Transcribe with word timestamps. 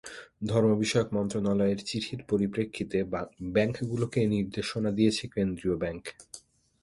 ধর্মবিষয়ক 0.45 1.07
মন্ত্রণালয়ের 1.13 1.79
চিঠির 1.85 2.21
পরিপ্রেক্ষিতে 2.29 2.97
ব্যাংকগুলোকে 3.53 4.17
এ 4.21 4.27
নির্দেশনা 4.27 4.89
দিয়েছে 4.97 5.23
কেন্দ্রীয় 5.35 5.75
ব্যাংক। 5.77 6.03